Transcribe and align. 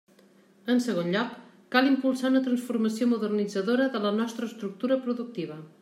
En 0.75 0.79
segon 0.85 1.11
lloc, 1.15 1.35
cal 1.75 1.91
impulsar 1.91 2.31
una 2.33 2.43
transformació 2.47 3.09
modernitzadora 3.13 3.87
de 3.97 4.03
la 4.07 4.15
nostra 4.23 4.53
estructura 4.53 5.03
productiva. 5.07 5.63